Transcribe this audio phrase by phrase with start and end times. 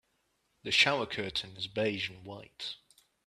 [0.63, 2.77] The shower curtain is beige and white.